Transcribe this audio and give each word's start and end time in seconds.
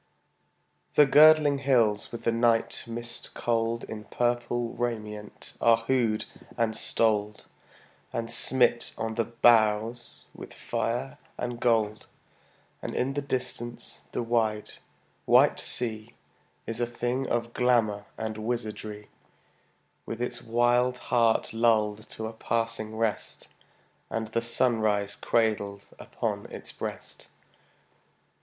The 0.95 1.05
girdling 1.05 1.59
hills 1.59 2.11
with 2.11 2.23
the 2.23 2.31
night 2.31 2.85
mist 2.87 3.35
cold 3.35 3.83
In 3.83 4.05
purple 4.05 4.69
raiment 4.73 5.55
are 5.61 5.77
hooded 5.77 6.25
and 6.57 6.75
stoled 6.75 7.45
And 8.11 8.31
smit 8.31 8.95
on 8.97 9.13
the 9.13 9.25
brows 9.25 10.23
with 10.33 10.55
fire 10.55 11.19
and 11.37 11.59
gold; 11.59 12.07
And 12.81 12.95
in 12.95 13.13
the 13.13 13.21
distance 13.21 14.07
the 14.11 14.23
wide, 14.23 14.71
white 15.25 15.59
sea 15.59 16.15
Is 16.65 16.79
a 16.79 16.87
thing 16.87 17.29
of 17.29 17.53
glamor 17.53 18.07
and 18.17 18.39
wizardry, 18.39 19.07
With 20.07 20.19
its 20.19 20.41
wild 20.41 20.97
heart 21.13 21.53
lulled 21.53 22.09
to 22.09 22.25
a 22.25 22.33
passing 22.33 22.97
rest, 22.97 23.49
And 24.09 24.29
the 24.29 24.41
sunrise 24.41 25.13
cradled 25.15 25.85
upon 25.99 26.47
its 26.47 26.71
breast. 26.71 27.27